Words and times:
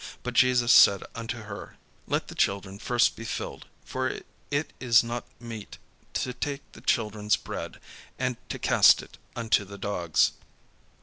But 0.23 0.33
Jesus 0.33 0.71
said 0.73 1.03
unto 1.13 1.41
her: 1.43 1.77
"Let 2.07 2.27
the 2.27 2.33
children 2.33 2.79
first 2.79 3.15
be 3.15 3.23
filled: 3.23 3.67
for 3.85 4.09
it 4.49 4.73
is 4.79 5.03
not 5.03 5.27
meet 5.39 5.77
to 6.15 6.33
take 6.33 6.63
the 6.71 6.81
children's 6.81 7.35
bread, 7.35 7.79
and 8.17 8.35
to 8.49 8.57
cast 8.57 9.03
it 9.03 9.19
unto 9.35 9.63
the 9.63 9.77
dogs." 9.77 10.31